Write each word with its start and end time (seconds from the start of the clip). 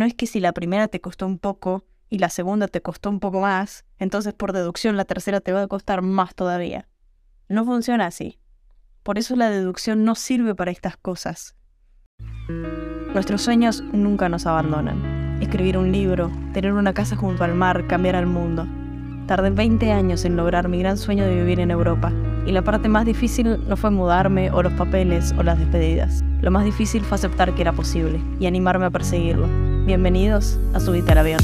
No 0.00 0.06
es 0.06 0.14
que 0.14 0.26
si 0.26 0.40
la 0.40 0.54
primera 0.54 0.88
te 0.88 1.02
costó 1.02 1.26
un 1.26 1.38
poco 1.38 1.84
y 2.08 2.20
la 2.20 2.30
segunda 2.30 2.68
te 2.68 2.80
costó 2.80 3.10
un 3.10 3.20
poco 3.20 3.42
más, 3.42 3.84
entonces 3.98 4.32
por 4.32 4.54
deducción 4.54 4.96
la 4.96 5.04
tercera 5.04 5.42
te 5.42 5.52
va 5.52 5.60
a 5.60 5.66
costar 5.66 6.00
más 6.00 6.34
todavía. 6.34 6.88
No 7.50 7.66
funciona 7.66 8.06
así. 8.06 8.38
Por 9.02 9.18
eso 9.18 9.36
la 9.36 9.50
deducción 9.50 10.04
no 10.06 10.14
sirve 10.14 10.54
para 10.54 10.70
estas 10.70 10.96
cosas. 10.96 11.54
Nuestros 13.12 13.42
sueños 13.42 13.82
nunca 13.92 14.30
nos 14.30 14.46
abandonan. 14.46 15.38
Escribir 15.42 15.76
un 15.76 15.92
libro, 15.92 16.32
tener 16.54 16.72
una 16.72 16.94
casa 16.94 17.14
junto 17.14 17.44
al 17.44 17.54
mar, 17.54 17.86
cambiar 17.86 18.16
al 18.16 18.26
mundo. 18.26 18.66
Tardé 19.26 19.50
20 19.50 19.92
años 19.92 20.24
en 20.24 20.34
lograr 20.34 20.66
mi 20.68 20.78
gran 20.78 20.96
sueño 20.96 21.24
de 21.24 21.34
vivir 21.34 21.60
en 21.60 21.70
Europa, 21.70 22.10
y 22.46 22.52
la 22.52 22.62
parte 22.62 22.88
más 22.88 23.04
difícil 23.04 23.68
no 23.68 23.76
fue 23.76 23.90
mudarme 23.90 24.50
o 24.50 24.62
los 24.62 24.72
papeles 24.72 25.34
o 25.36 25.42
las 25.42 25.58
despedidas. 25.58 26.24
Lo 26.40 26.50
más 26.50 26.64
difícil 26.64 27.02
fue 27.02 27.16
aceptar 27.16 27.54
que 27.54 27.60
era 27.60 27.74
posible 27.74 28.18
y 28.40 28.46
animarme 28.46 28.86
a 28.86 28.90
perseguirlo. 28.90 29.69
Bienvenidos 29.86 30.58
a 30.74 30.80
Subite 30.80 31.12
al 31.12 31.18
Avión. 31.18 31.40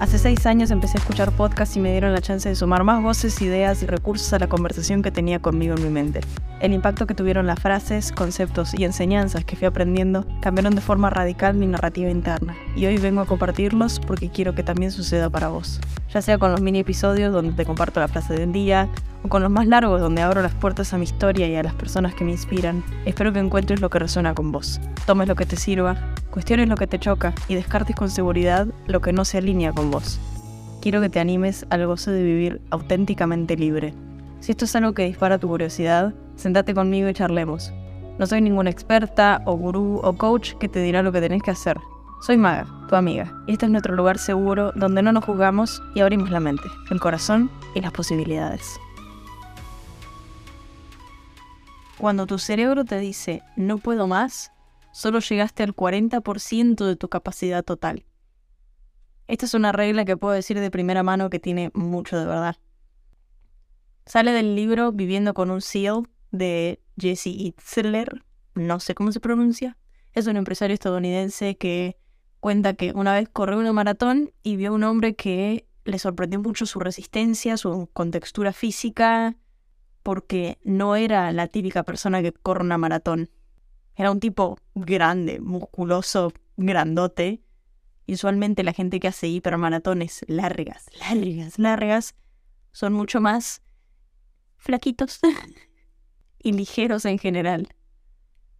Hace 0.00 0.18
seis 0.18 0.46
años 0.46 0.70
empecé 0.70 0.96
a 0.96 1.00
escuchar 1.00 1.32
podcasts 1.32 1.76
y 1.76 1.80
me 1.80 1.90
dieron 1.90 2.12
la 2.12 2.20
chance 2.20 2.48
de 2.48 2.54
sumar 2.54 2.84
más 2.84 3.02
voces, 3.02 3.42
ideas 3.42 3.82
y 3.82 3.86
recursos 3.86 4.32
a 4.32 4.38
la 4.38 4.48
conversación 4.48 5.02
que 5.02 5.10
tenía 5.10 5.40
conmigo 5.40 5.74
en 5.76 5.82
mi 5.82 5.90
mente. 5.90 6.20
El 6.60 6.72
impacto 6.72 7.06
que 7.06 7.14
tuvieron 7.14 7.46
las 7.46 7.60
frases, 7.60 8.10
conceptos 8.12 8.74
y 8.78 8.84
enseñanzas 8.84 9.44
que 9.44 9.56
fui 9.56 9.66
aprendiendo 9.66 10.24
cambiaron 10.40 10.74
de 10.74 10.80
forma 10.80 11.10
radical 11.10 11.54
mi 11.54 11.66
narrativa 11.66 12.10
interna, 12.10 12.56
y 12.74 12.86
hoy 12.86 12.96
vengo 12.96 13.20
a 13.20 13.26
compartirlos 13.26 14.00
porque 14.00 14.30
quiero 14.30 14.54
que 14.54 14.62
también 14.62 14.92
suceda 14.92 15.28
para 15.30 15.48
vos. 15.48 15.80
Ya 16.12 16.22
sea 16.22 16.38
con 16.38 16.52
los 16.52 16.62
mini 16.62 16.78
episodios 16.78 17.32
donde 17.32 17.52
te 17.52 17.66
comparto 17.66 18.00
la 18.00 18.08
frase 18.08 18.34
del 18.34 18.52
día, 18.52 18.88
o 19.22 19.28
con 19.28 19.42
los 19.42 19.50
más 19.50 19.66
largos 19.66 20.00
donde 20.00 20.22
abro 20.22 20.40
las 20.40 20.54
puertas 20.54 20.94
a 20.94 20.98
mi 20.98 21.04
historia 21.04 21.48
y 21.48 21.56
a 21.56 21.62
las 21.62 21.74
personas 21.74 22.14
que 22.14 22.24
me 22.24 22.30
inspiran, 22.30 22.82
espero 23.04 23.32
que 23.32 23.40
encuentres 23.40 23.80
lo 23.80 23.90
que 23.90 23.98
resuena 23.98 24.34
con 24.34 24.50
vos. 24.50 24.80
Tomes 25.06 25.28
lo 25.28 25.34
que 25.34 25.44
te 25.44 25.56
sirva, 25.56 25.96
cuestiones 26.30 26.68
lo 26.68 26.76
que 26.76 26.86
te 26.86 26.98
choca 26.98 27.34
y 27.46 27.56
descartes 27.56 27.94
con 27.94 28.08
seguridad 28.08 28.66
lo 28.86 29.00
que 29.00 29.12
no 29.12 29.24
se 29.24 29.38
alinea 29.38 29.72
con 29.72 29.90
vos. 29.90 30.18
Quiero 30.80 31.00
que 31.00 31.10
te 31.10 31.20
animes 31.20 31.66
al 31.70 31.86
gozo 31.86 32.10
de 32.10 32.22
vivir 32.22 32.62
auténticamente 32.70 33.56
libre. 33.56 33.92
Si 34.40 34.52
esto 34.52 34.64
es 34.64 34.76
algo 34.76 34.94
que 34.94 35.04
dispara 35.04 35.38
tu 35.38 35.48
curiosidad, 35.48 36.14
sentate 36.36 36.72
conmigo 36.72 37.08
y 37.08 37.14
charlemos. 37.14 37.72
No 38.18 38.26
soy 38.26 38.40
ninguna 38.40 38.70
experta 38.70 39.42
o 39.44 39.56
gurú 39.56 40.00
o 40.02 40.16
coach 40.16 40.54
que 40.54 40.68
te 40.68 40.80
dirá 40.80 41.02
lo 41.02 41.12
que 41.12 41.20
tenés 41.20 41.42
que 41.42 41.50
hacer. 41.50 41.76
Soy 42.20 42.36
Maga, 42.36 42.66
tu 42.88 42.96
amiga, 42.96 43.32
y 43.46 43.52
este 43.52 43.66
es 43.66 43.70
nuestro 43.70 43.94
lugar 43.94 44.18
seguro 44.18 44.72
donde 44.74 45.02
no 45.02 45.12
nos 45.12 45.24
juzgamos 45.24 45.80
y 45.94 46.00
abrimos 46.00 46.30
la 46.30 46.40
mente, 46.40 46.64
el 46.90 46.98
corazón 46.98 47.48
y 47.76 47.80
las 47.80 47.92
posibilidades. 47.92 48.80
Cuando 51.96 52.26
tu 52.26 52.38
cerebro 52.38 52.84
te 52.84 52.98
dice 52.98 53.42
no 53.56 53.78
puedo 53.78 54.08
más, 54.08 54.50
solo 54.92 55.20
llegaste 55.20 55.62
al 55.62 55.76
40% 55.76 56.84
de 56.84 56.96
tu 56.96 57.08
capacidad 57.08 57.64
total. 57.64 58.04
Esta 59.28 59.46
es 59.46 59.54
una 59.54 59.70
regla 59.70 60.04
que 60.04 60.16
puedo 60.16 60.34
decir 60.34 60.58
de 60.58 60.72
primera 60.72 61.04
mano 61.04 61.30
que 61.30 61.38
tiene 61.38 61.70
mucho 61.72 62.18
de 62.18 62.26
verdad. 62.26 62.56
Sale 64.06 64.32
del 64.32 64.56
libro 64.56 64.90
Viviendo 64.90 65.34
con 65.34 65.52
un 65.52 65.60
SEAL 65.60 66.08
de 66.32 66.82
Jesse 66.98 67.28
Itzler, 67.28 68.24
no 68.54 68.80
sé 68.80 68.96
cómo 68.96 69.12
se 69.12 69.20
pronuncia. 69.20 69.78
Es 70.14 70.26
un 70.26 70.36
empresario 70.36 70.74
estadounidense 70.74 71.56
que 71.56 71.97
cuenta 72.40 72.74
que 72.74 72.92
una 72.92 73.14
vez 73.14 73.28
corrió 73.28 73.58
una 73.58 73.72
maratón 73.72 74.32
y 74.42 74.56
vio 74.56 74.70
a 74.70 74.74
un 74.74 74.84
hombre 74.84 75.14
que 75.16 75.66
le 75.84 75.98
sorprendió 75.98 76.40
mucho 76.40 76.66
su 76.66 76.80
resistencia, 76.80 77.56
su 77.56 77.88
contextura 77.92 78.52
física, 78.52 79.36
porque 80.02 80.58
no 80.62 80.96
era 80.96 81.32
la 81.32 81.48
típica 81.48 81.82
persona 81.82 82.22
que 82.22 82.32
corre 82.32 82.64
una 82.64 82.78
maratón. 82.78 83.30
Era 83.96 84.10
un 84.10 84.20
tipo 84.20 84.58
grande, 84.74 85.40
musculoso, 85.40 86.32
grandote. 86.56 87.42
Y 88.06 88.14
usualmente 88.14 88.62
la 88.62 88.72
gente 88.72 89.00
que 89.00 89.08
hace 89.08 89.28
hipermaratones 89.28 90.24
largas, 90.28 90.86
largas, 90.98 91.58
largas, 91.58 92.14
son 92.72 92.92
mucho 92.92 93.20
más 93.20 93.60
flaquitos 94.56 95.20
y 96.38 96.52
ligeros 96.52 97.04
en 97.04 97.18
general. 97.18 97.68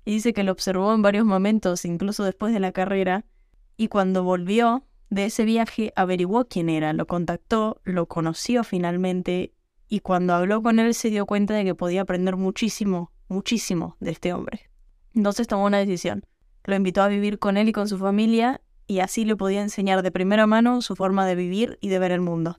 Y 0.05 0.13
dice 0.13 0.33
que 0.33 0.43
lo 0.43 0.53
observó 0.53 0.93
en 0.95 1.03
varios 1.03 1.25
momentos, 1.25 1.85
incluso 1.85 2.25
después 2.25 2.53
de 2.53 2.61
la 2.61 2.73
carrera, 2.73 3.25
y 3.79 3.89
cuando 3.89 4.25
volvió 4.25 4.85
de 5.09 5.27
ese 5.27 5.45
viaje 5.45 5.93
averiguó 5.97 6.47
quién 6.49 6.69
era, 6.69 6.93
lo 6.93 7.07
contactó, 7.07 7.81
lo 7.85 8.07
conoció 8.07 8.65
finalmente, 8.65 9.55
y 9.89 10.01
cuando 10.01 10.35
habló 10.35 10.63
con 10.63 10.81
él 10.81 10.93
se 10.93 11.09
dio 11.09 11.25
cuenta 11.25 11.55
de 11.55 11.65
que 11.65 11.75
podía 11.75 12.03
aprender 12.03 12.37
muchísimo, 12.37 13.13
muchísimo 13.29 13.97
de 14.01 14.11
este 14.11 14.35
hombre. 14.35 14.69
Entonces 15.15 15.47
tomó 15.47 15.65
una 15.65 15.79
decisión. 15.79 16.27
Lo 16.65 16.75
invitó 16.75 17.03
a 17.03 17.09
vivir 17.09 17.39
con 17.39 17.57
él 17.57 17.69
y 17.69 17.73
con 17.73 17.89
su 17.89 17.97
familia, 17.99 18.61
y 18.89 18.99
así 18.99 19.25
le 19.25 19.37
podía 19.37 19.63
enseñar 19.63 20.03
de 20.03 20.11
primera 20.11 20.47
mano 20.47 20.83
su 20.83 20.97
forma 20.97 21.25
de 21.25 21.37
vivir 21.37 21.79
y 21.81 21.89
de 21.89 22.01
ver 22.01 22.11
el 22.11 22.21
mundo. 22.21 22.59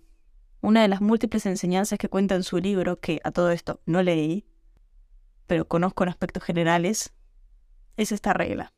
Una 0.61 0.81
de 0.81 0.87
las 0.87 1.01
múltiples 1.01 1.45
enseñanzas 1.45 1.99
que 1.99 2.09
cuenta 2.09 2.35
en 2.35 2.43
su 2.43 2.57
libro, 2.57 2.99
que 2.99 3.19
a 3.25 3.31
todo 3.31 3.51
esto 3.51 3.81
no 3.85 4.01
leí, 4.01 4.45
pero 5.47 5.67
conozco 5.67 6.03
en 6.03 6.09
aspectos 6.09 6.43
generales, 6.43 7.13
es 7.97 8.13
esta 8.13 8.33
regla. 8.33 8.73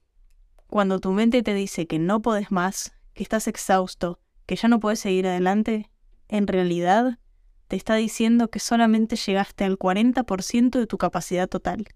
Cuando 0.72 1.02
tu 1.02 1.12
mente 1.12 1.44
te 1.44 1.54
dice 1.54 1.86
que 1.86 2.00
no 2.00 2.22
podés 2.22 2.50
más, 2.50 2.94
que 3.14 3.24
estás 3.24 3.50
exhausto, 3.50 4.22
que 4.46 4.56
ya 4.56 4.70
no 4.70 4.80
puedes 4.80 5.02
seguir 5.02 5.28
adelante, 5.28 5.92
en 6.30 6.48
realidad 6.48 7.20
te 7.68 7.76
está 7.76 7.96
diciendo 7.96 8.50
que 8.50 8.60
solamente 8.60 9.18
llegaste 9.18 9.66
al 9.66 9.78
40% 9.78 10.80
de 10.80 10.88
tu 10.88 10.98
capacidad 10.98 11.50
total. 11.50 11.90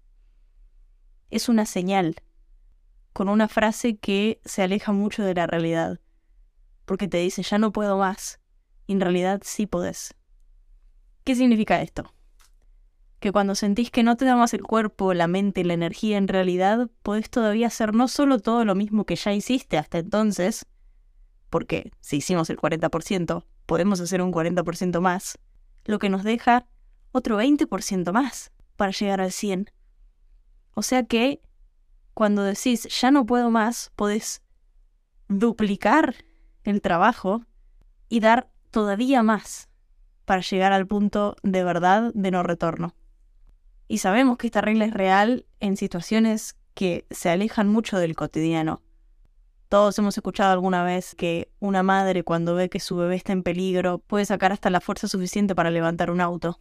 Es 1.30 1.48
una 1.48 1.64
señal, 1.64 2.16
con 3.14 3.30
una 3.30 3.48
frase 3.48 3.96
que 3.96 4.42
se 4.44 4.62
aleja 4.62 4.92
mucho 4.92 5.22
de 5.24 5.32
la 5.32 5.46
realidad, 5.46 5.98
porque 6.84 7.08
te 7.08 7.16
dice 7.16 7.42
ya 7.42 7.56
no 7.56 7.72
puedo 7.72 7.96
más, 7.96 8.40
en 8.88 9.00
realidad 9.00 9.40
sí 9.42 9.66
podés. 9.66 10.14
¿Qué 11.24 11.34
significa 11.34 11.80
esto? 11.80 12.12
Que 13.20 13.32
cuando 13.32 13.54
sentís 13.54 13.90
que 13.90 14.02
no 14.02 14.16
te 14.16 14.24
da 14.24 14.36
más 14.36 14.52
el 14.54 14.62
cuerpo, 14.62 15.14
la 15.14 15.26
mente, 15.26 15.64
la 15.64 15.74
energía, 15.74 16.18
en 16.18 16.28
realidad 16.28 16.90
podés 17.02 17.30
todavía 17.30 17.68
hacer 17.68 17.94
no 17.94 18.08
solo 18.08 18.38
todo 18.38 18.64
lo 18.64 18.74
mismo 18.74 19.04
que 19.04 19.16
ya 19.16 19.32
hiciste 19.32 19.78
hasta 19.78 19.98
entonces, 19.98 20.66
porque 21.50 21.92
si 22.00 22.16
hicimos 22.16 22.50
el 22.50 22.58
40%, 22.58 23.44
podemos 23.64 24.00
hacer 24.00 24.20
un 24.22 24.32
40% 24.32 25.00
más, 25.00 25.38
lo 25.84 25.98
que 25.98 26.08
nos 26.08 26.24
deja 26.24 26.66
otro 27.12 27.40
20% 27.40 28.12
más 28.12 28.52
para 28.76 28.92
llegar 28.92 29.20
al 29.20 29.32
100. 29.32 29.70
O 30.74 30.82
sea 30.82 31.04
que 31.04 31.40
cuando 32.12 32.42
decís 32.42 32.86
ya 33.00 33.10
no 33.10 33.24
puedo 33.26 33.50
más, 33.50 33.92
podés 33.96 34.42
duplicar 35.28 36.14
el 36.64 36.80
trabajo 36.80 37.44
y 38.08 38.20
dar 38.20 38.50
todavía 38.70 39.22
más 39.22 39.68
para 40.24 40.42
llegar 40.42 40.72
al 40.72 40.86
punto 40.86 41.36
de 41.42 41.64
verdad 41.64 42.12
de 42.14 42.30
no 42.30 42.42
retorno. 42.42 42.94
Y 43.88 43.98
sabemos 43.98 44.36
que 44.36 44.46
esta 44.46 44.60
regla 44.60 44.84
es 44.84 44.94
real 44.94 45.46
en 45.60 45.76
situaciones 45.76 46.56
que 46.74 47.06
se 47.10 47.30
alejan 47.30 47.68
mucho 47.68 47.98
del 47.98 48.16
cotidiano. 48.16 48.82
Todos 49.68 49.98
hemos 49.98 50.16
escuchado 50.16 50.52
alguna 50.52 50.84
vez 50.84 51.14
que 51.14 51.50
una 51.58 51.82
madre 51.82 52.22
cuando 52.22 52.54
ve 52.54 52.68
que 52.68 52.80
su 52.80 52.96
bebé 52.96 53.16
está 53.16 53.32
en 53.32 53.42
peligro 53.42 53.98
puede 53.98 54.24
sacar 54.24 54.52
hasta 54.52 54.70
la 54.70 54.80
fuerza 54.80 55.08
suficiente 55.08 55.54
para 55.54 55.70
levantar 55.70 56.10
un 56.10 56.20
auto. 56.20 56.60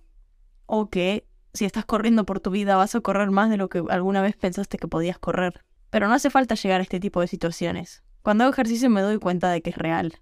O 0.66 0.90
que 0.90 1.28
si 1.54 1.66
estás 1.66 1.86
corriendo 1.86 2.26
por 2.26 2.40
tu 2.40 2.50
vida 2.50 2.76
vas 2.76 2.96
a 2.96 3.02
correr 3.02 3.30
más 3.30 3.50
de 3.50 3.58
lo 3.58 3.70
que 3.70 3.84
alguna 3.90 4.22
vez 4.22 4.36
pensaste 4.36 4.78
que 4.78 4.88
podías 4.88 5.20
correr. 5.20 5.62
Pero 5.90 6.08
no 6.08 6.14
hace 6.14 6.30
falta 6.30 6.56
llegar 6.56 6.80
a 6.80 6.84
este 6.84 7.00
tipo 7.00 7.22
de 7.22 7.28
situaciones. 7.28 8.04
Cuando 8.24 8.44
hago 8.44 8.54
ejercicio 8.54 8.90
me 8.90 9.02
doy 9.02 9.20
cuenta 9.20 9.52
de 9.52 9.62
que 9.62 9.70
es 9.70 9.78
real. 9.78 10.20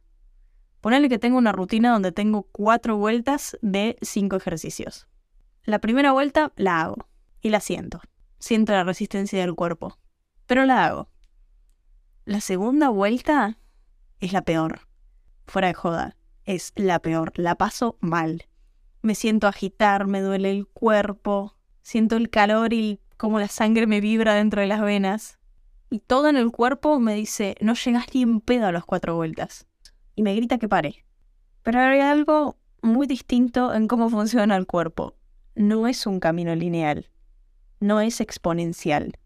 Ponele 0.81 1.07
que 1.07 1.19
tengo 1.19 1.37
una 1.37 1.53
rutina 1.53 1.91
donde 1.93 2.11
tengo 2.11 2.43
cuatro 2.51 2.97
vueltas 2.97 3.57
de 3.61 3.97
cinco 4.01 4.35
ejercicios. 4.35 5.07
La 5.65 5.79
primera 5.79 6.11
vuelta 6.11 6.51
la 6.57 6.81
hago 6.81 7.07
y 7.41 7.49
la 7.49 7.61
siento. 7.61 8.01
Siento 8.37 8.73
la 8.73 8.83
resistencia 8.83 9.39
del 9.39 9.55
cuerpo, 9.55 9.97
pero 10.45 10.65
la 10.65 10.85
hago. 10.85 11.09
La 12.25 12.41
segunda 12.41 12.89
vuelta 12.89 13.57
es 14.19 14.33
la 14.33 14.41
peor. 14.41 14.81
Fuera 15.47 15.69
de 15.69 15.73
joda, 15.73 16.17
es 16.43 16.73
la 16.75 16.99
peor. 16.99 17.31
La 17.35 17.55
paso 17.55 17.97
mal. 18.01 18.49
Me 19.01 19.15
siento 19.15 19.47
agitar, 19.47 20.05
me 20.05 20.19
duele 20.19 20.51
el 20.51 20.67
cuerpo, 20.67 21.55
siento 21.81 22.17
el 22.17 22.29
calor 22.29 22.73
y 22.73 22.99
como 23.15 23.39
la 23.39 23.47
sangre 23.47 23.87
me 23.87 24.01
vibra 24.01 24.33
dentro 24.33 24.59
de 24.59 24.67
las 24.67 24.81
venas. 24.81 25.39
Y 25.89 25.99
todo 25.99 26.27
en 26.27 26.35
el 26.35 26.51
cuerpo 26.51 26.99
me 26.99 27.15
dice, 27.15 27.55
no 27.61 27.73
llegas 27.75 28.07
ni 28.13 28.23
en 28.23 28.41
pedo 28.41 28.67
a 28.67 28.73
las 28.73 28.83
cuatro 28.83 29.15
vueltas 29.15 29.65
y 30.13 30.23
me 30.23 30.35
grita 30.35 30.57
que 30.57 30.67
pare. 30.67 31.05
Pero 31.61 31.79
hay 31.79 32.01
algo 32.01 32.57
muy 32.81 33.07
distinto 33.07 33.73
en 33.73 33.87
cómo 33.87 34.09
funciona 34.09 34.57
el 34.57 34.67
cuerpo. 34.67 35.15
No 35.55 35.87
es 35.87 36.07
un 36.07 36.19
camino 36.19 36.55
lineal, 36.55 37.11
no 37.79 38.01
es 38.01 38.21
exponencial. 38.21 39.19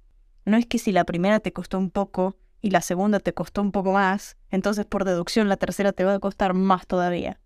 No 0.43 0.57
es 0.57 0.65
que 0.65 0.77
si 0.77 0.91
la 0.91 1.05
primera 1.05 1.39
te 1.39 1.53
costó 1.53 1.77
un 1.77 1.89
poco 1.89 2.37
y 2.59 2.71
la 2.71 2.81
segunda 2.81 3.19
te 3.19 3.33
costó 3.33 3.61
un 3.61 3.71
poco 3.71 3.93
más, 3.93 4.35
entonces 4.49 4.85
por 4.85 5.05
deducción 5.05 5.47
la 5.47 5.57
tercera 5.57 5.93
te 5.93 6.03
va 6.03 6.15
a 6.15 6.19
costar 6.19 6.53
más 6.53 6.85
todavía. 6.85 7.39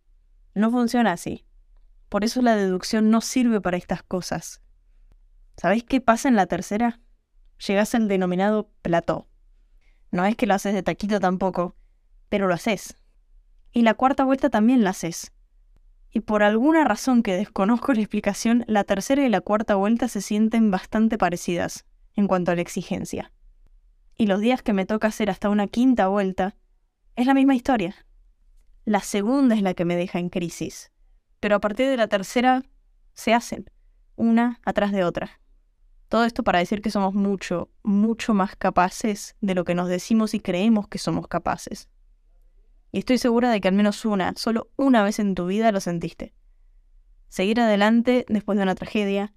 No 0.56 0.72
funciona 0.72 1.12
así. 1.12 1.46
Por 2.10 2.24
eso 2.24 2.42
la 2.42 2.56
deducción 2.56 3.12
no 3.12 3.22
sirve 3.22 3.62
para 3.62 3.78
estas 3.78 4.02
cosas. 4.02 4.62
¿Sabéis 5.58 5.84
qué 5.84 6.02
pasa 6.02 6.28
en 6.28 6.36
la 6.36 6.48
tercera? 6.48 7.00
Llegás 7.68 7.94
al 7.94 8.08
denominado 8.08 8.72
plató. 8.82 9.28
No 10.10 10.26
es 10.26 10.36
que 10.36 10.48
lo 10.48 10.56
haces 10.56 10.74
de 10.74 10.82
taquito 10.82 11.20
tampoco, 11.20 11.76
pero 12.30 12.48
lo 12.48 12.56
haces. 12.56 12.96
Y 13.72 13.84
la 13.84 13.94
cuarta 13.94 14.24
vuelta 14.24 14.50
también 14.50 14.84
la 14.84 14.90
haces. 14.90 15.32
Y 16.12 16.22
por 16.22 16.44
alguna 16.44 16.84
razón 16.84 17.24
que 17.24 17.36
desconozco 17.36 17.94
la 17.94 18.02
explicación, 18.02 18.66
la 18.68 18.84
tercera 18.84 19.26
y 19.26 19.30
la 19.30 19.42
cuarta 19.42 19.76
vuelta 19.76 20.08
se 20.08 20.22
sienten 20.22 20.70
bastante 20.70 21.18
parecidas 21.18 21.86
en 22.16 22.28
cuanto 22.28 22.52
a 22.52 22.56
la 22.56 22.62
exigencia. 22.62 23.32
Y 24.18 24.28
los 24.28 24.42
días 24.42 24.62
que 24.62 24.74
me 24.74 24.86
toca 24.86 25.08
hacer 25.08 25.30
hasta 25.30 25.50
una 25.50 25.68
quinta 25.68 26.08
vuelta, 26.08 26.56
es 27.16 27.26
la 27.26 27.34
misma 27.34 27.56
historia. 27.56 27.96
La 28.86 29.00
segunda 29.00 29.56
es 29.56 29.62
la 29.62 29.74
que 29.74 29.86
me 29.86 29.96
deja 29.96 30.20
en 30.20 30.30
crisis. 30.30 30.92
Pero 31.40 31.56
a 31.56 31.60
partir 31.60 31.88
de 31.88 31.98
la 31.98 32.08
tercera 32.08 32.64
se 33.14 33.34
hacen, 33.34 33.70
una 34.16 34.60
atrás 34.66 34.92
de 34.92 35.04
otra. 35.04 35.40
Todo 36.10 36.26
esto 36.26 36.44
para 36.44 36.60
decir 36.60 36.82
que 36.82 36.92
somos 36.92 37.14
mucho, 37.14 37.70
mucho 37.84 38.34
más 38.34 38.56
capaces 38.56 39.36
de 39.40 39.56
lo 39.56 39.64
que 39.64 39.76
nos 39.76 39.88
decimos 39.88 40.34
y 40.34 40.40
creemos 40.40 40.88
que 40.88 40.98
somos 40.98 41.28
capaces. 41.28 41.90
Y 42.92 43.00
estoy 43.00 43.18
segura 43.18 43.50
de 43.52 43.62
que 43.62 43.68
al 43.68 43.74
menos 43.74 44.06
una, 44.06 44.34
solo 44.36 44.70
una 44.76 45.04
vez 45.04 45.20
en 45.20 45.36
tu 45.36 45.46
vida 45.46 45.72
lo 45.72 45.80
sentiste. 45.80 46.34
Seguir 47.30 47.62
adelante 47.62 48.26
después 48.28 48.58
de 48.58 48.64
una 48.64 48.76
tragedia, 48.76 49.34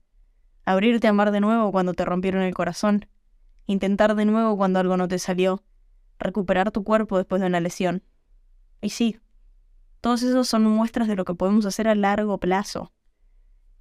abrirte 0.64 1.06
a 1.06 1.10
amar 1.10 1.30
de 1.30 1.40
nuevo 1.40 1.70
cuando 1.70 1.94
te 1.94 2.04
rompieron 2.04 2.42
el 2.42 2.54
corazón, 2.54 3.06
intentar 3.66 4.16
de 4.16 4.24
nuevo 4.24 4.56
cuando 4.56 4.80
algo 4.80 4.96
no 4.96 5.06
te 5.06 5.18
salió, 5.18 5.62
recuperar 6.18 6.72
tu 6.72 6.82
cuerpo 6.82 7.16
después 7.16 7.40
de 7.40 7.46
una 7.46 7.60
lesión. 7.60 8.02
Y 8.80 8.90
sí, 8.90 9.20
todos 10.00 10.22
esos 10.22 10.48
son 10.48 10.64
muestras 10.64 11.06
de 11.08 11.16
lo 11.16 11.24
que 11.24 11.34
podemos 11.34 11.66
hacer 11.66 11.86
a 11.86 11.94
largo 11.94 12.38
plazo 12.38 12.92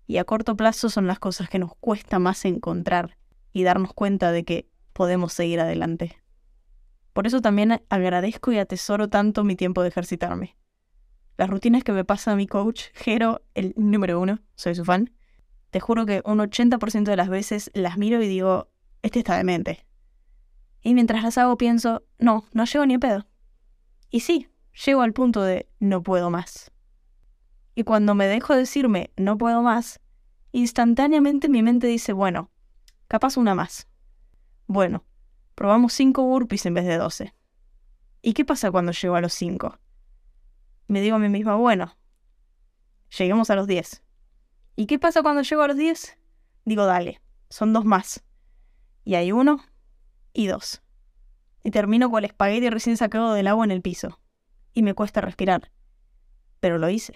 y 0.08 0.18
a 0.18 0.26
corto 0.26 0.56
plazo 0.56 0.90
son 0.90 1.08
las 1.08 1.20
cosas 1.20 1.50
que 1.50 1.60
nos 1.60 1.76
cuesta 1.76 2.20
más 2.20 2.46
encontrar 2.46 3.18
y 3.52 3.64
darnos 3.64 3.94
cuenta 3.94 4.32
de 4.32 4.44
que 4.44 4.70
podemos 4.94 5.34
seguir 5.34 5.60
adelante. 5.60 6.23
Por 7.14 7.28
eso 7.28 7.42
también 7.42 7.82
agradezco 7.90 8.52
y 8.52 8.58
atesoro 8.58 9.08
tanto 9.08 9.44
mi 9.44 9.56
tiempo 9.56 9.84
de 9.84 9.90
ejercitarme. 9.90 10.58
Las 11.38 11.50
rutinas 11.50 11.84
que 11.84 11.92
me 11.92 12.04
pasa 12.04 12.36
mi 12.36 12.48
coach, 12.48 12.86
Jero, 12.94 13.42
el 13.54 13.74
número 13.76 14.20
uno, 14.20 14.40
soy 14.56 14.76
su 14.76 14.84
fan, 14.84 15.12
te 15.70 15.80
juro 15.80 16.06
que 16.06 16.22
un 16.26 16.40
80% 16.40 17.04
de 17.04 17.16
las 17.16 17.30
veces 17.30 17.72
las 17.74 17.98
miro 17.98 18.22
y 18.22 18.28
digo, 18.28 18.70
este 19.02 19.20
está 19.20 19.38
demente. 19.38 19.86
Y 20.82 20.94
mientras 20.94 21.24
las 21.24 21.38
hago 21.38 21.58
pienso, 21.58 22.04
no, 22.20 22.46
no 22.54 22.66
llego 22.66 22.86
ni 22.86 22.96
a 22.96 23.00
pedo. 23.00 23.26
Y 24.10 24.20
sí, 24.20 24.50
llego 24.86 25.02
al 25.02 25.14
punto 25.14 25.42
de 25.42 25.68
no 25.80 26.04
puedo 26.04 26.30
más. 26.30 26.72
Y 27.74 27.84
cuando 27.84 28.14
me 28.14 28.28
dejo 28.28 28.56
decirme 28.56 29.12
no 29.18 29.38
puedo 29.38 29.64
más, 29.64 30.00
instantáneamente 30.52 31.50
mi 31.50 31.64
mente 31.64 31.88
dice, 31.88 32.14
bueno, 32.14 32.52
capaz 33.08 33.38
una 33.38 33.56
más. 33.56 33.88
Bueno, 34.68 35.04
probamos 35.64 35.94
5 35.94 36.24
burpees 36.24 36.66
en 36.66 36.74
vez 36.74 36.84
de 36.84 36.98
12. 36.98 37.34
¿Y 38.22 38.34
qué 38.34 38.44
pasa 38.44 38.70
cuando 38.70 38.92
llego 38.92 39.16
a 39.16 39.22
los 39.22 39.32
5? 39.32 39.80
Me 40.90 41.00
digo 41.00 41.16
a 41.16 41.20
mí 41.20 41.30
misma, 41.30 41.56
bueno, 41.56 41.96
lleguemos 43.18 43.50
a 43.50 43.56
los 43.56 43.66
10. 43.66 44.04
¿Y 44.76 44.88
qué 44.88 45.00
pasa 45.00 45.22
cuando 45.22 45.42
llego 45.42 45.62
a 45.62 45.70
los 45.70 45.78
10? 45.78 46.18
Digo, 46.66 46.86
dale, 46.86 47.22
son 47.50 47.72
dos 47.72 47.86
más. 47.86 48.26
Y 49.06 49.16
hay 49.16 49.32
uno 49.32 49.64
y 50.34 50.48
dos. 50.48 50.82
Y 51.64 51.72
termino 51.72 52.12
con 52.12 52.18
el 52.20 52.26
espagueti 52.26 52.70
recién 52.70 52.98
sacado 52.98 53.34
del 53.34 53.48
agua 53.48 53.64
en 53.64 53.72
el 53.72 53.82
piso. 53.82 54.20
Y 54.74 54.84
me 54.84 54.94
cuesta 54.94 55.22
respirar. 55.22 55.72
Pero 56.60 56.78
lo 56.78 56.90
hice. 56.90 57.14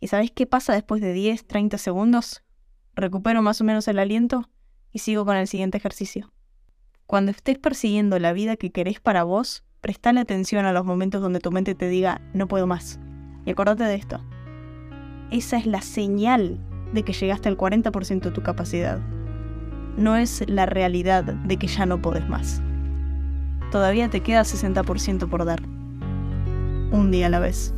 ¿Y 0.00 0.08
sabéis 0.08 0.32
qué 0.32 0.48
pasa 0.48 0.72
después 0.72 1.00
de 1.00 1.12
10, 1.12 1.46
30 1.46 1.78
segundos? 1.78 2.42
Recupero 2.96 3.40
más 3.40 3.60
o 3.60 3.64
menos 3.64 3.86
el 3.86 4.00
aliento 4.00 4.50
y 4.90 4.98
sigo 4.98 5.24
con 5.24 5.36
el 5.36 5.46
siguiente 5.46 5.78
ejercicio. 5.78 6.32
Cuando 7.08 7.30
estés 7.30 7.56
persiguiendo 7.56 8.18
la 8.18 8.34
vida 8.34 8.56
que 8.56 8.70
querés 8.70 9.00
para 9.00 9.24
vos, 9.24 9.64
prestale 9.80 10.20
atención 10.20 10.66
a 10.66 10.74
los 10.74 10.84
momentos 10.84 11.22
donde 11.22 11.40
tu 11.40 11.50
mente 11.50 11.74
te 11.74 11.88
diga 11.88 12.20
no 12.34 12.48
puedo 12.48 12.66
más. 12.66 13.00
Y 13.46 13.50
acordate 13.50 13.84
de 13.84 13.94
esto. 13.94 14.20
Esa 15.30 15.56
es 15.56 15.64
la 15.64 15.80
señal 15.80 16.60
de 16.92 17.04
que 17.04 17.14
llegaste 17.14 17.48
al 17.48 17.56
40% 17.56 18.20
de 18.20 18.30
tu 18.30 18.42
capacidad. 18.42 18.98
No 19.96 20.16
es 20.16 20.46
la 20.50 20.66
realidad 20.66 21.24
de 21.24 21.56
que 21.56 21.66
ya 21.66 21.86
no 21.86 22.02
podés 22.02 22.28
más. 22.28 22.60
Todavía 23.72 24.10
te 24.10 24.20
queda 24.20 24.42
60% 24.42 25.30
por 25.30 25.46
dar. 25.46 25.62
Un 25.62 27.10
día 27.10 27.28
a 27.28 27.30
la 27.30 27.38
vez. 27.38 27.72